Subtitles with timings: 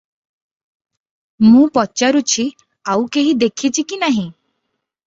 [1.49, 2.49] ମୁଁ ପଚାରୁଛି
[2.95, 4.31] ଆଉ କେହି ଦେଖିଛି କି ନାହିଁ?